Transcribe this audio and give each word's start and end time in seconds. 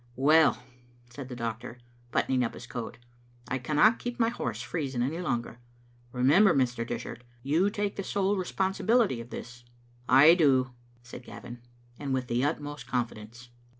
"Well," 0.15 0.63
said 1.11 1.29
the 1.29 1.35
doctor, 1.35 1.77
buttoning 2.11 2.43
up 2.43 2.55
his 2.55 2.65
coat, 2.65 2.97
"I 3.47 3.59
cannot 3.59 3.99
keep 3.99 4.19
my 4.19 4.29
horse 4.29 4.59
freezing 4.59 5.03
any 5.03 5.19
longer. 5.21 5.59
Remem 6.11 6.45
ber, 6.45 6.55
Mr. 6.55 6.87
Dishart, 6.87 7.23
you 7.43 7.69
take 7.69 7.97
the 7.97 8.03
sole 8.03 8.35
responsibility 8.35 9.21
of 9.21 9.29
this. 9.29 9.63
""I 10.23 10.33
do," 10.33 10.71
said 11.03 11.21
Gavin," 11.21 11.61
and 11.99 12.15
with 12.15 12.29
the 12.29 12.43
utmost 12.43 12.87
confidence." 12.87 13.49